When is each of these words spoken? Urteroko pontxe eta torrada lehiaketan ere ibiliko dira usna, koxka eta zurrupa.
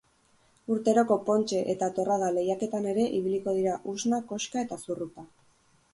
Urteroko 0.75 1.17
pontxe 1.27 1.59
eta 1.75 1.89
torrada 1.99 2.31
lehiaketan 2.37 2.89
ere 2.95 3.07
ibiliko 3.21 3.57
dira 3.61 3.77
usna, 3.97 4.23
koxka 4.33 4.65
eta 4.67 4.83
zurrupa. 4.87 5.29